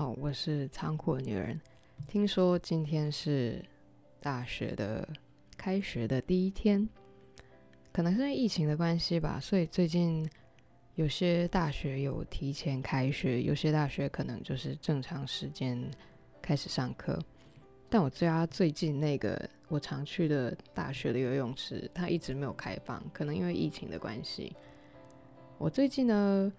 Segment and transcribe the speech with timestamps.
[0.00, 1.60] 好，我是仓库的女人。
[2.08, 3.62] 听说今天是
[4.18, 5.06] 大学的
[5.58, 6.88] 开学的第一天，
[7.92, 10.26] 可能是因为疫情的关系吧，所以最近
[10.94, 15.78] 有些大学有提前开学，有些大学可能就是正常时间
[16.40, 17.22] 开始上课。
[17.90, 19.38] 但我家最近那个
[19.68, 24.56] 我常去的大学的游泳池，它一直没有开放，可能因为疫情的关系。
[25.58, 26.50] 我最近呢，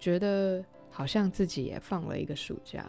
[0.00, 2.84] 觉得好像自己也放了一个暑假，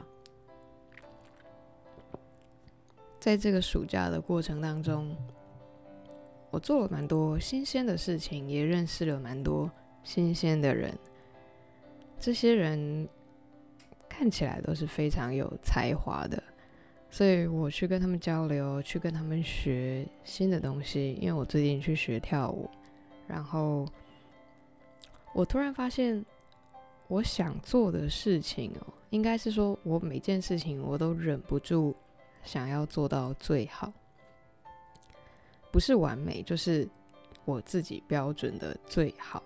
[3.19, 5.15] 在这个暑假的过程当中，
[6.49, 9.69] 我做了蛮多新鲜的事情，也认识了蛮多
[10.03, 10.97] 新鲜的人。
[12.19, 13.07] 这些人
[14.09, 16.41] 看起来都是非常有才华的。
[17.11, 21.13] 所以我去跟他们交流，去跟他们学新的东西。
[21.19, 22.69] 因为我最近去学跳舞，
[23.27, 23.85] 然后
[25.33, 26.23] 我突然发现，
[27.09, 31.93] 我想做的事情哦，应该是说我每件事情我都忍不住
[32.43, 33.91] 想要做到最好，
[35.71, 36.87] 不是完美，就是
[37.45, 39.43] 我自己标准的最好。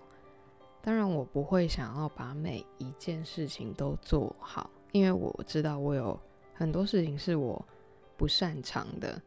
[0.82, 6.20] 当然，我不会想要把每一件事情都做好，因为我知道我有。
[6.56, 7.60] 很多事情是我
[8.16, 9.20] 不擅长的，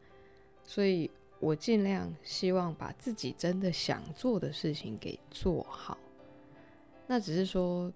[0.63, 5.97] 所以我尽量希望把自己真的想做的事情给做好。
[7.05, 7.91] 那只是说，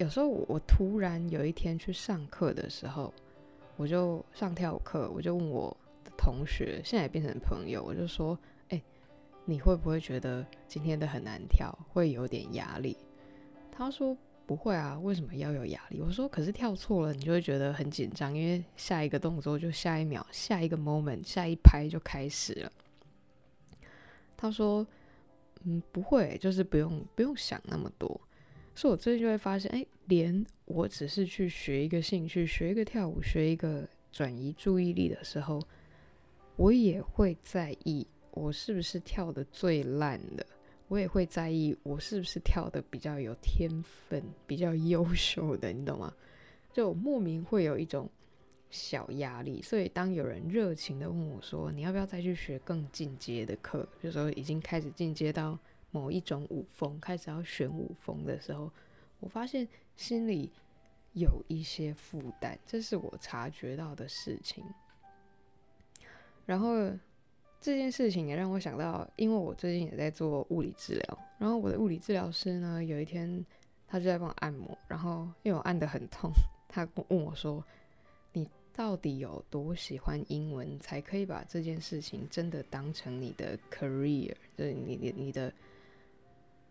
[0.00, 3.12] 有时候我突然有一天去上课的时候，
[3.76, 8.36] 我就上跳舞课，我就问我的同学，现在也变成朋友，我就说
[8.70, 8.82] ：“欸，
[9.44, 12.96] 你会不会觉得今天的很难跳，会有点压力？”
[13.70, 14.16] 他说。
[14.46, 16.00] 不会啊，为什么要有压力？
[16.00, 22.72] 我说，可是跳错了，你就会觉得很紧张，因为下一个动作就下一秒，下一个 moment，下一拍就开始了。
[24.36, 24.84] 他说，
[25.62, 28.20] 嗯，不会，就是不用不用想那么多。
[28.80, 35.60] 所以我最近就会发现，哎，连我只是去学一个兴趣，学一个跳舞，学一个转移注意力的时候，
[36.56, 40.46] 我也会在意我是不是跳得最烂的。
[40.88, 46.14] 我也会在意我是不是跳得比较有天分、比较优秀的，你懂吗？
[46.72, 48.08] 就莫名会有一种
[48.70, 55.58] 小压力，所以当有人热情地问我说：“你要不要再去学更进阶的课？”就说已经开始进阶到
[55.90, 58.70] 某一种舞风，开始要选舞风的时候，
[59.20, 60.50] 我发现心里
[61.12, 64.64] 有一些负担，这是我察觉到的事情。
[66.46, 66.90] 然后。
[67.62, 73.44] 这件事情也让我想到，因为我最近也在做物理治疗，然后我的物理治疗师呢，有一天
[73.86, 76.32] 他就在帮我按摩，然后因为我按得很痛，
[76.66, 77.62] 他问我说
[78.32, 85.52] ：“你到底有多喜欢英文，才可以把这件事情真的当成你的 career，就是你你你的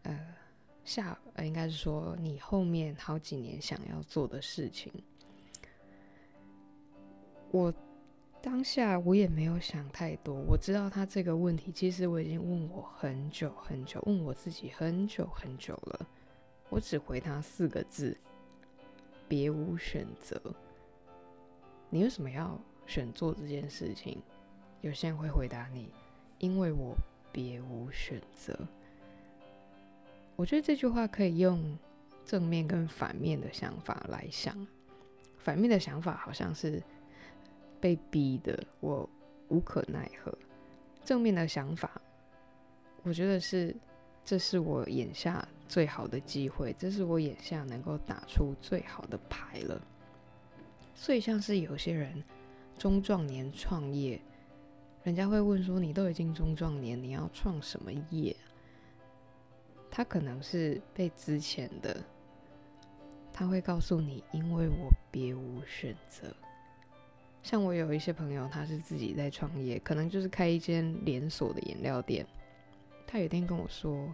[0.03, 0.35] 呃
[0.83, 4.91] 下，呃应该是说你后面好几年想要做的事情？”
[7.51, 7.73] 我。
[8.41, 16.07] 当下我也没有想太多，我知道他这个问题，其实我已经问我很久很久，问我自己很久很久了。
[16.69, 18.17] 我只回他四个字：
[19.27, 20.41] 别无选择。
[21.89, 22.57] 你为什么要
[22.88, 24.21] 选做这件事情？
[24.79, 25.89] 有些人会回答你：
[26.38, 26.95] 因为我
[27.33, 28.57] 别无选择。
[30.39, 31.77] 我觉得这句话可以用
[32.23, 34.55] 正面跟反面的想法来想。
[35.38, 36.81] 反面的想法好像是。
[37.81, 39.09] 被逼的，我
[39.47, 40.38] 无可奈何。
[41.05, 41.89] 正面的想法，
[43.03, 43.73] 我觉得是，
[44.25, 49.81] 这是我眼下最好的机会，这是我眼下能够打出最好的牌了。
[50.94, 52.21] 所以，像是有些人
[52.77, 54.19] 中壮年创业，
[55.03, 58.35] 人家会问说：“你都已经中壮年，你要创什么业？”
[59.91, 62.03] 他可能是被之前的，
[63.33, 66.33] 他会告诉你：“因为我别无选择。”
[67.41, 72.25] 像我有一些朋友，他是自己在创业，可能就是开一间连锁的饮料店。
[73.07, 74.13] 他有一天跟我说：“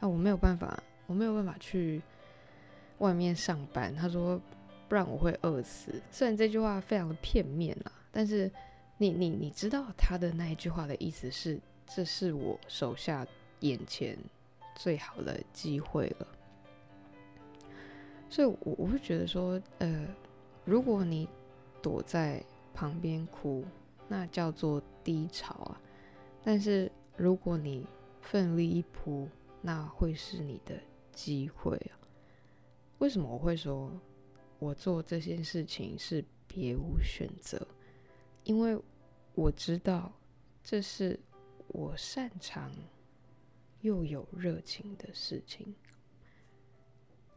[0.00, 2.02] 啊，我没有办法，我没有办法去
[2.98, 4.40] 外面上班。”他说
[4.88, 8.50] ：“不然我会饿死。”虽然这句话非常的片面啦，但是
[8.98, 13.24] 你你你知道他的那一句话的意思是：这是我手下
[13.60, 14.18] 眼前
[14.76, 16.28] 最好的机会了。
[18.30, 20.06] 所以我，我会觉得说，呃，
[20.64, 21.28] 如果你
[21.82, 22.40] 躲在
[22.72, 23.64] 旁边哭，
[24.06, 25.80] 那叫做低潮啊。
[26.44, 27.84] 但是如果你
[28.20, 29.28] 奋力一扑，
[29.60, 30.74] 那会是你的
[31.12, 31.98] 机会啊。
[32.98, 33.90] 为什么我会说
[34.58, 37.66] 我做这件事情是别无选择？
[38.44, 38.78] 因为
[39.34, 40.12] 我知道
[40.62, 41.18] 这是
[41.68, 42.70] 我擅长
[43.80, 45.74] 又有热情的事情。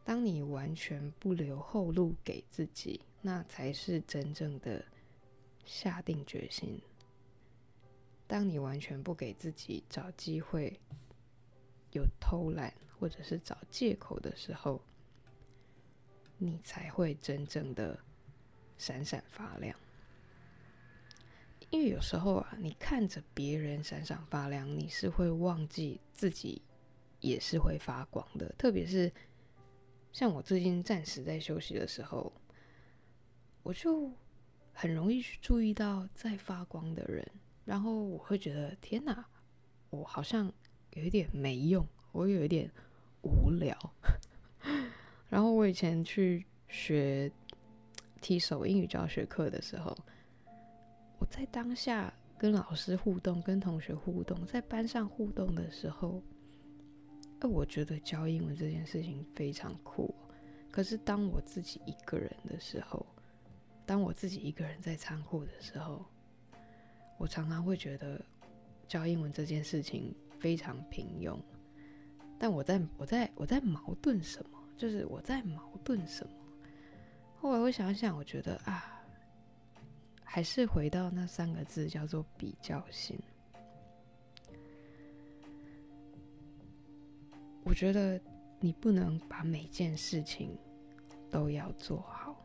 [0.04, 4.84] 当你完全不留后路给自己，那才是真正的
[5.64, 6.80] 下定决心。
[8.26, 10.80] 当你完全不给自己找机会，
[11.92, 14.80] 有偷懒或者是找借口的时候，
[16.38, 17.98] 你才会真正的
[18.78, 19.76] 闪闪发亮。
[21.70, 26.60] 因为有时候啊，你看着别人闪闪发亮，你是会忘记自己
[27.20, 28.52] 也是会发光的。
[28.58, 29.10] 特别是
[30.12, 32.32] 像我最近暂时在休息的时候，
[33.62, 34.10] 我就
[34.72, 37.24] 很容易去注意到在发光的人，
[37.64, 39.24] 然后我会觉得天哪，
[39.90, 40.52] 我好像
[40.94, 42.68] 有一点没用，我有一点
[43.22, 43.76] 无聊。
[45.30, 47.30] 然后我以前去学
[48.20, 49.96] 提手英语教学课的时候。
[51.20, 56.22] 我在当下跟老师互动、跟同学互动、在班上互动的时候，
[57.40, 60.14] 呃，我觉得教英文这件事情非常酷。
[60.70, 63.04] 可是当我自己一个人的时候，
[63.84, 66.02] 当我自己一个人在仓库的时候，
[67.18, 68.18] 我常常会觉得
[68.88, 71.38] 教英文这件事情非常平庸。
[72.38, 74.58] 但我在我在我在矛盾什么？
[74.78, 76.32] 就是我在矛盾什么？
[77.36, 78.96] 后来我想想，我觉得啊。
[80.32, 83.18] 还是回到那三个字，叫做比较心。
[87.64, 88.18] 我觉得
[88.60, 90.56] 你不能把每件事情
[91.32, 92.36] 都要做好，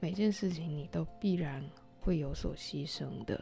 [0.00, 1.62] 每件事情你都必然
[2.00, 3.38] 会有所牺牲的。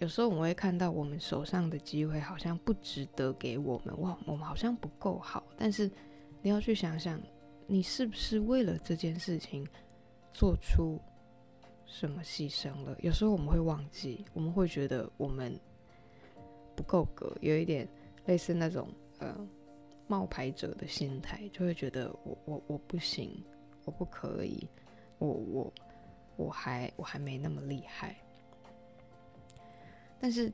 [0.00, 5.44] 有时候我们会看到我们手上的机会好像不值得给我们，哇，我们好像不够好。
[5.56, 5.88] 但是
[6.42, 7.22] 你要去想想，
[7.68, 9.64] 你是不是为了这件事情
[10.32, 11.00] 做出
[11.86, 12.96] 什么牺牲了？
[13.00, 15.58] 有时候我们会忘记，我们会觉得我们
[16.74, 17.88] 不够格，有一点
[18.26, 18.88] 类似那种
[19.18, 19.36] 呃
[20.08, 23.44] 冒牌者的心态，就会觉得我我我不行，
[23.84, 24.66] 我不可以，
[25.18, 25.72] 我我
[26.36, 28.16] 我还我还没那么厉害。
[30.18, 30.52] 但是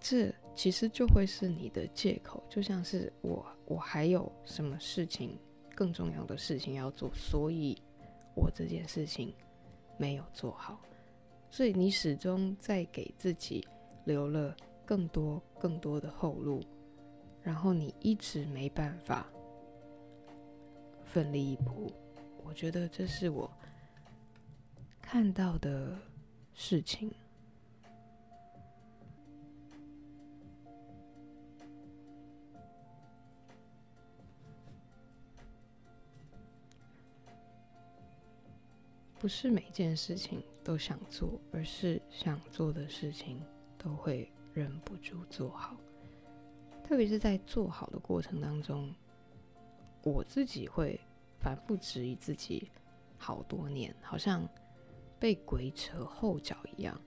[0.00, 5.38] 这其实就会是你的借口，就像是我我还有什么事情
[5.74, 7.80] 更重要的事情要做，所以
[8.34, 9.32] 我这件事情。
[10.00, 10.80] 没有做好，
[11.50, 13.62] 所以你始终在给自己
[14.06, 14.56] 留了
[14.86, 16.64] 更多、更多的后路，
[17.42, 19.26] 然后你一直没办法
[21.04, 21.92] 奋力一搏。
[22.42, 23.48] 我觉得这是我
[25.02, 25.94] 看到的
[26.54, 27.12] 事情。
[39.20, 43.38] 不是每件事情都想做，而是想做的事情
[43.76, 45.76] 都会忍不住做好。
[46.82, 48.90] 特别是在做好的过程当中，
[50.02, 50.98] 我自己会
[51.38, 52.66] 反复质疑自己
[53.18, 54.48] 好多年，好像
[55.18, 56.98] 被鬼扯后脚一样。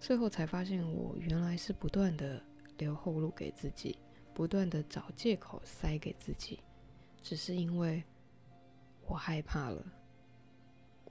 [0.00, 2.42] 最后才发现，我原来是不断的
[2.76, 3.96] 留后路给自己，
[4.34, 6.58] 不断的找借口塞给自己，
[7.22, 8.02] 只是因为
[9.06, 9.80] 我害怕了。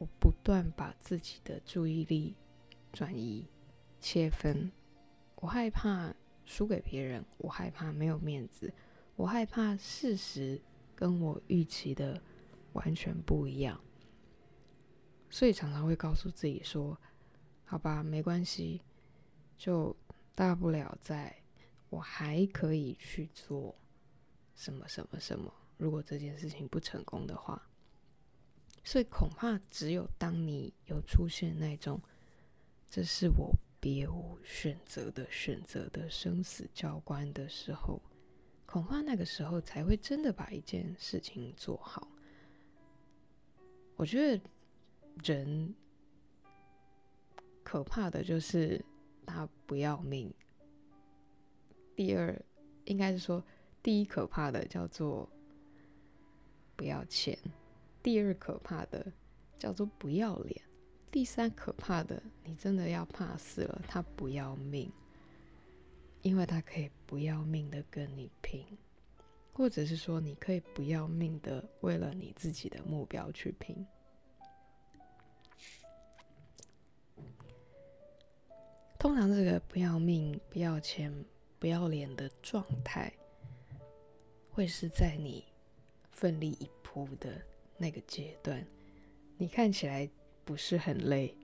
[0.01, 2.36] 我不断把自己的注意力
[2.92, 3.48] 转移、
[4.00, 4.71] 切分，
[5.36, 6.11] 我害怕
[6.44, 8.73] 输给别人，我害怕没有面子，
[9.16, 10.59] 我害怕事实
[10.95, 12.19] 跟我预期的
[12.73, 13.80] 完全不一样，
[15.30, 16.99] 所以常常会告诉自己说
[17.64, 18.81] ：“好吧，没关系，
[19.56, 19.95] 就
[20.33, 21.44] 大不了在
[21.92, 23.75] 我还可以去做
[24.56, 25.54] 什么什么什么。
[25.78, 27.61] 如果这件事情不成功的话。”
[28.83, 32.02] 所以恐怕只有当你有出现那种
[32.90, 38.02] “这是我别无选择的选择”的生死交关的时候，
[38.66, 42.07] 恐怕那个时候才会真的把一件事情做好。
[43.95, 44.44] 我觉得
[45.23, 45.76] 人
[47.64, 48.83] 可怕的就是
[49.26, 50.33] 他不要命。
[51.95, 52.35] 第二，
[52.85, 53.44] 应该是说
[53.83, 55.30] 第一可怕的叫做
[56.76, 57.38] 不要钱。
[58.03, 59.11] 第二可怕的
[59.59, 60.59] 叫做不要脸，
[61.11, 64.91] 第三可怕的，你真的要怕死了，他不要命，
[66.21, 68.65] 因为他可以不要命的跟你拼，
[69.53, 73.85] 或者是说你可以不要命的为了你自己的目标去拼。
[78.97, 81.13] 通常这个不要命、不要钱、
[81.59, 83.11] 不要脸的状态，
[84.49, 85.45] 会是在你
[86.09, 87.41] 奋力一扑的。
[87.81, 88.64] 那个阶段，
[89.38, 90.07] 你看起来
[90.45, 91.35] 不是很累，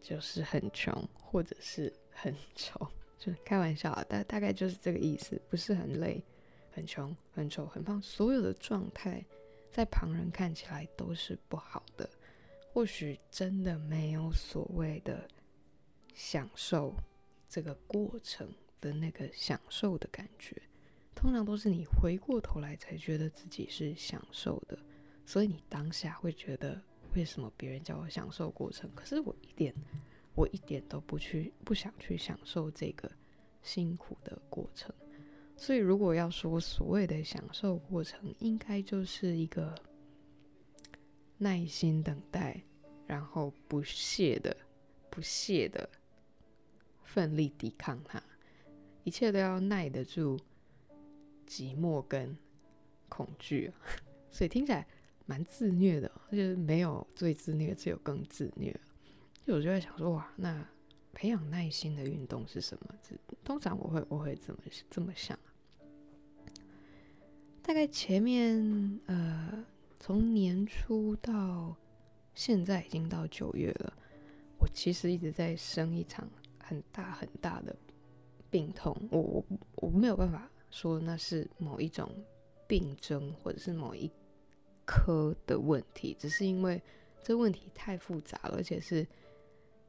[0.00, 2.86] 就是很穷，或者是很 丑，
[3.18, 6.22] 就开玩笑啊，大大概就是这个意思，不是很累，
[6.70, 9.24] 很穷，很丑，很胖，所有的状态
[9.72, 12.08] 在旁人看起来都是不好的。
[12.72, 15.28] 或许真的没有所谓的
[16.14, 16.94] 享受
[17.48, 18.48] 这个过程
[18.80, 20.56] 的那个享受的感觉，
[21.14, 24.78] 通常都是你回过头来才觉得自己是享受的，
[25.32, 26.78] 所以你当下会觉得
[27.14, 29.74] 为什么别人叫我享受过程，可是我一点
[30.34, 33.10] 我一点都不去不想去享受这个
[33.62, 34.94] 辛苦的过程，
[35.56, 39.74] 所以如果要说所谓的享受过程，应该就是一个。
[41.38, 42.62] 耐心等待，
[43.06, 44.54] 然后不懈的、
[45.10, 45.88] 不懈的
[47.02, 48.22] 奋力抵抗它，
[49.02, 50.38] 一切都要耐得住
[51.48, 52.36] 寂寞跟
[53.08, 53.72] 恐惧，
[54.30, 54.86] 所以听起来
[55.26, 58.74] 蛮自虐的，就是没有最自虐，只有更自虐。
[59.46, 60.66] 就我就在想说，哇，那
[61.12, 62.94] 培养耐心的运动是什么？
[63.44, 64.58] 通常我会我会这么
[64.90, 65.38] 这么想，
[67.62, 69.64] 大概前面呃。
[70.04, 71.76] 从年初到
[72.34, 73.92] 现在已经到九月了，
[74.58, 77.72] 我其实一直在生一场很大很大的
[78.50, 78.92] 病痛。
[79.12, 79.44] 我我
[79.76, 82.10] 我没有办法说那是某一种
[82.66, 84.10] 病症或者是某一
[84.84, 86.80] 科的问题，只是因为
[87.22, 89.06] 这问题太复杂了，而且是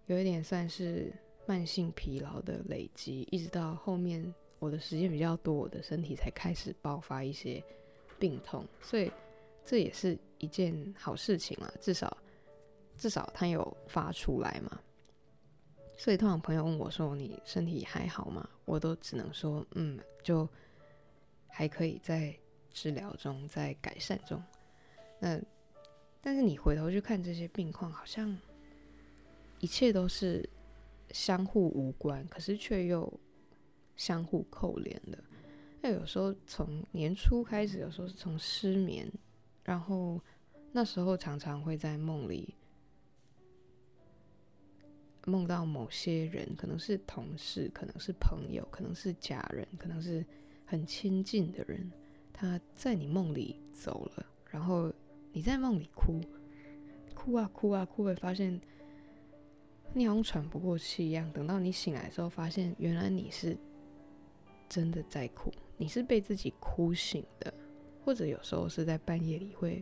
[0.07, 1.13] 有一点算是
[1.45, 7.63] 慢性疲劳的累积，一直到后面我的时间比较多，我的身体才开始爆发一些
[8.19, 9.11] 病痛，所以。
[9.65, 12.17] 这也是一件好事情啊，至少
[12.97, 14.77] 至少他有发出来嘛。
[15.95, 20.45] 所以通常朋友问我说：“你身体还好吗？”我都只能说：“嗯，就
[21.47, 22.37] 还可以，在
[22.73, 24.43] 治疗中，在改善中。”
[25.23, 25.41] 那
[26.19, 28.37] 但是你回头去看这些病况，好像
[29.59, 30.47] 一切都是
[31.11, 33.11] 相互无关，可是却又
[33.95, 35.17] 相互扣连的。
[35.81, 39.09] 那有时候从年初开始，有时候是从失眠。
[39.63, 40.19] 然后
[40.73, 42.53] 那时候常常会在梦里
[45.25, 50.25] 梦到某些人，可能是同事，可能是朋友，可能是家人，可能是
[50.65, 51.89] 很亲近的人，
[52.33, 54.91] 他在你梦里走了，然后
[55.33, 56.21] 你在梦里哭，
[57.13, 58.61] 哭啊哭啊哭，会发现
[59.93, 61.29] 你好像喘不过气一样。
[61.33, 63.57] 等到你醒来的时候，发现原来你是
[64.69, 67.53] 真的在哭，你是被自己哭醒的。
[68.05, 69.81] 或者有时候是在半夜里会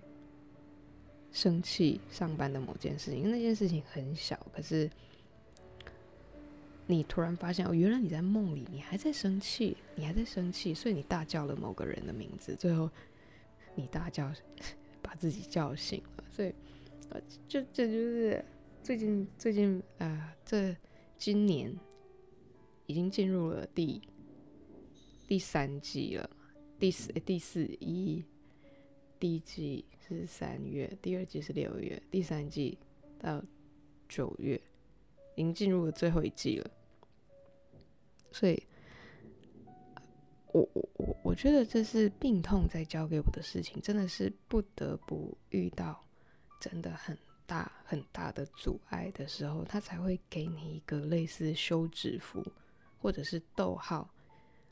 [1.31, 4.88] 生气，上班的某件事情，因为那件事情很小，可是
[6.86, 12.88] 你突然发现哦，原来你在梦里，你还在生气，你还在生气，所以你大叫了某个人的名字，最后
[13.74, 14.31] 你大叫
[15.12, 16.53] 把自己叫醒了，所以
[17.10, 18.46] 呃，就这就，是
[18.82, 20.74] 最近最近啊、呃，这
[21.18, 21.75] 今年
[22.86, 24.01] 已经进入了第
[25.27, 26.30] 第三季了。
[26.80, 28.24] 第四第四一，
[29.20, 32.77] 第一季是三月，第二季是六月，第三季
[33.20, 33.44] 到
[34.08, 34.56] 九月，
[35.36, 36.72] 已经进入了最后一季了。
[38.32, 38.63] 所以，
[40.53, 46.03] 我我我我觉得这是病痛在教给我的事情，真的是不得不遇到
[46.60, 52.46] 真的很大很大的阻碍的时候，他才会给你一个类似休止符
[53.00, 54.10] 或者是逗号，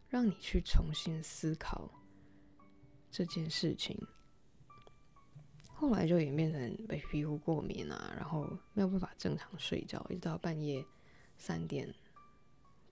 [0.09, 1.89] 让你去重新思考。
[3.11, 3.97] 这件事情
[5.73, 10.85] 后来就演变成被皮肤过敏啊，然后没有办法正常睡觉，一直到半夜
[11.37, 11.91] 三点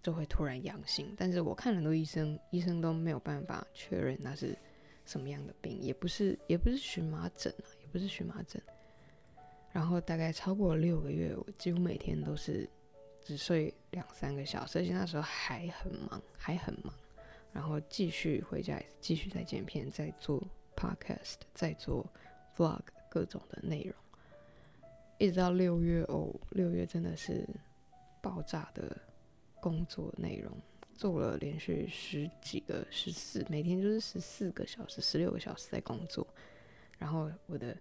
[0.08, 1.14] 就会突然阳性。
[1.18, 4.58] 但是我看很多医生，医生都没有办法确认那是
[5.06, 8.62] 什么样的病，也不是也不是荨麻疹啊，也不是荨麻疹。
[9.70, 12.66] 然后大概超过六个月，我几乎每天都是
[13.22, 16.94] 只睡两三个小时，而且那时候还很忙，还很忙。
[17.52, 20.42] 然后继续回家，继续在剪片，在做
[20.74, 22.10] podcast，在做
[22.56, 23.94] vlog，各种的内容，
[25.18, 27.46] 一直到六月哦，六月真的是
[28.22, 28.98] 爆炸的
[29.60, 30.52] 工作内容，
[30.96, 36.26] 做了连续十几个、十四，每天就是十四个小时、十六个小时在工作，
[36.98, 37.76] 然后我的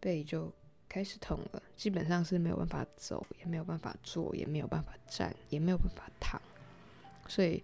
[0.00, 0.52] 背就
[0.88, 6.40] 开始痛了，基本上是没有办法走，也没有办法坐，也没有办法站，也没有办法躺，
[7.28, 7.62] 所以。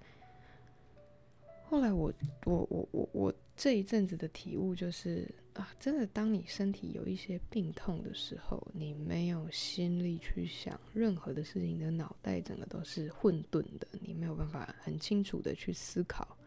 [1.70, 2.10] 后来我
[2.46, 16.38] 我我我我这一阵子的体悟就是啊，真的，当你身体有一些病痛的时候，你没有心力去想任何的事情，你的脑袋整个都是混沌的，你没有办法很清楚的去思考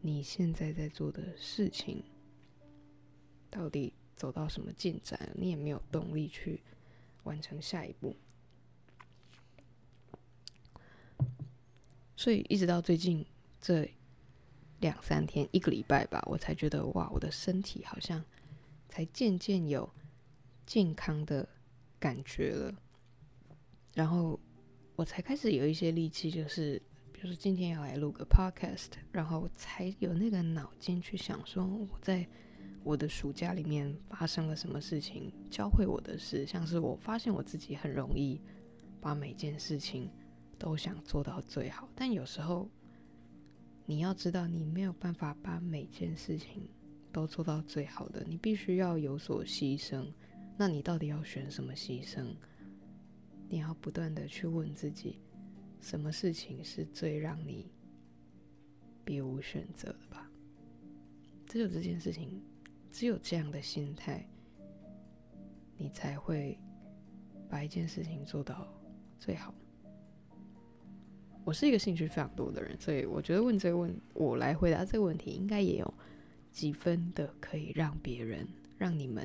[0.00, 2.02] 你现在在做的事情
[3.50, 6.62] 到底走到什么进展，你也没有动力去
[7.24, 8.16] 完成下一步，
[12.16, 13.22] 所以一直到最近
[13.60, 13.86] 这。
[14.80, 18.24] 两三天，一个礼拜吧，我才觉得哇，我的身体好像
[18.88, 19.88] 才渐渐有
[20.66, 21.48] 健康的
[21.98, 22.74] 感觉了。
[23.94, 24.38] 然后
[24.96, 26.80] 我才开始有一些力气，就是
[27.12, 32.26] 比如说今天要来录个 podcast，然后才有那个脑筋去想说我在
[32.82, 38.40] 我的暑假里面发生了什么事情，教会我的事，像是我发现我自己很容易
[39.00, 40.10] 把每件事情
[40.58, 42.68] 都想做到最好，但有时候。
[43.90, 46.68] 你要知道，你没有办法把每件事情
[47.18, 50.06] 都做到最好的，你必须要有所牺牲。
[50.56, 52.26] 那你到底要选什么牺牲？
[53.48, 55.18] 你要不断的去问自己，
[55.80, 57.72] 什么事情是最让你
[59.04, 60.30] 别无选择的吧？
[61.44, 62.40] 只有这件事情，
[62.88, 64.24] 只有这样的心态，
[65.76, 66.56] 你才会
[67.48, 68.72] 把一件事情做到
[69.18, 69.52] 最好。
[71.44, 75.94] 我是一个兴趣非常多的人，所以我觉得问这个问我来回答这个问题，应该也有
[76.58, 78.44] 几分的可以让别人、
[78.76, 79.24] 让你们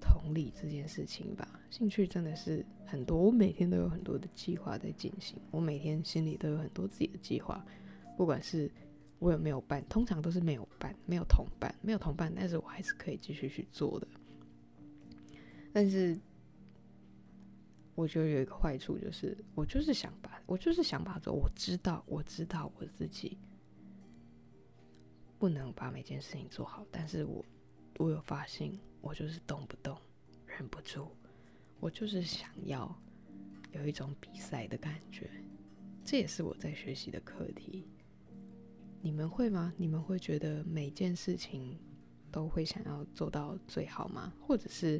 [0.00, 1.60] 同理这件事情吧。
[1.68, 7.66] 兴趣真的是很多，我每天都有很多的计划在进行，我每天心里都有很多自己的计划，
[8.16, 8.70] 不管是
[9.18, 14.06] 我有没有伴，通常都是没有伴，没有同伴，没有同伴，但是我还是可以继续去做的，
[15.72, 16.16] 但是。
[17.96, 21.32] 我觉得有一个坏处，就是我就是想把，我就是想把做。
[21.32, 23.38] 我知道，我知道我自己
[25.44, 27.44] 不能把每件事情做好，但是我
[27.98, 28.72] 我有发现，
[29.02, 29.94] 我就是动不动
[30.46, 31.08] 忍不住，
[31.80, 32.98] 我就是想要
[33.72, 35.28] 有一种比赛的感觉。
[36.02, 37.86] 这也是我在学习的课题。
[39.02, 39.70] 你们会吗？
[39.76, 41.78] 你们会觉得每件事情
[42.32, 44.32] 都会想要做到最好吗？
[44.40, 44.98] 或者是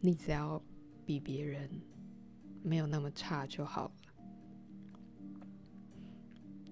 [0.00, 0.62] 你只要
[1.04, 1.68] 比别人
[2.62, 3.94] 没有那么差就好了。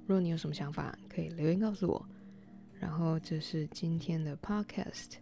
[0.02, 2.08] 如果你有什么想法，可以留言告诉我。
[2.82, 5.12] 然后这是今天的 Podcast，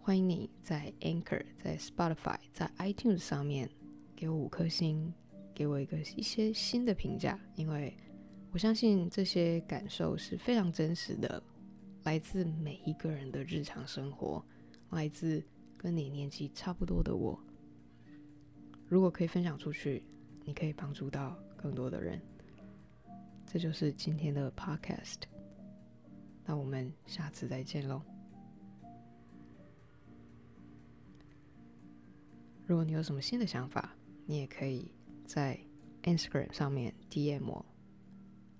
[0.00, 3.70] 欢迎你在 Anchor、在 Spotify、在 iTunes 上面
[4.16, 5.14] 给我五颗星，
[5.54, 7.96] 给我一个一些新的评价，因为
[8.50, 11.40] 我相信这些感受是非常真实的，
[12.02, 14.44] 来自每一个人的日常生活，
[14.90, 15.40] 来自
[15.76, 17.40] 跟你年纪差不多的我。
[18.88, 20.04] 如果可以分享出去，
[20.44, 22.20] 你可以帮助到更多的人。
[23.46, 25.20] 这就是今天的 Podcast。
[26.52, 28.02] 那我们下次再见喽。
[32.66, 34.92] 如果你有什么新的想法，你也可以
[35.24, 35.58] 在
[36.02, 37.64] Instagram 上面 DM 我，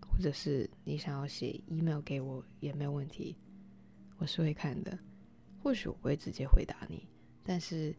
[0.00, 3.36] 或者是你想要写 email 给我也没有问题，
[4.16, 4.98] 我是会看的。
[5.62, 7.06] 或许我不会直接回答你，
[7.44, 7.94] 但是。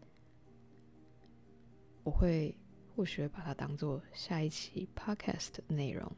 [2.04, 2.58] 我会
[2.96, 6.12] 或许会把它当做下一期 podcast 的内容。